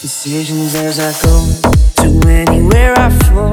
Decisions 0.00 0.74
as 0.76 0.98
I 1.00 1.12
go 1.24 1.34
to 1.96 2.28
anywhere 2.28 2.94
I 2.96 3.10
flow. 3.10 3.47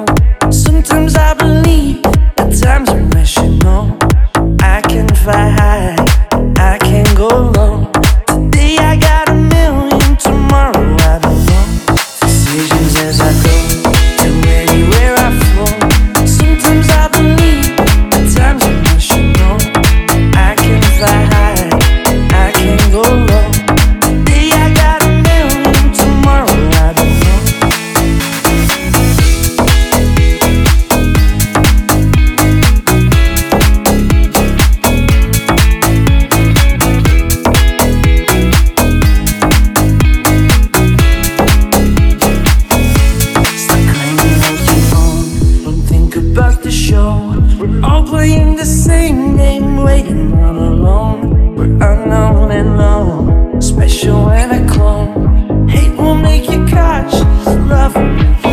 the 46.66 46.72
show. 46.72 47.32
We're 47.60 47.86
all 47.86 48.04
playing 48.04 48.56
the 48.56 48.66
same 48.66 49.38
game, 49.38 49.84
waiting 49.84 50.34
all 50.34 50.58
alone. 50.58 51.56
We're 51.56 51.66
unknown 51.66 52.50
and 52.50 52.76
known, 52.76 53.62
special 53.62 54.26
when 54.26 54.50
a 54.50 54.68
clone. 54.74 55.68
Hate 55.70 55.96
will 55.96 56.16
make 56.16 56.50
you 56.50 56.66
conscious, 56.66 57.46
love. 57.70 58.45